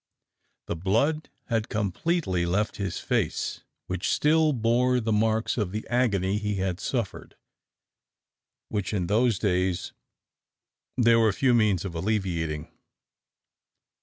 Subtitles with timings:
[0.65, 6.39] The blood had completely left his face, which still bore the marks of the agony
[6.39, 7.35] he had suffered,
[8.69, 9.93] which in those days
[10.97, 12.71] there were few means of alleviating.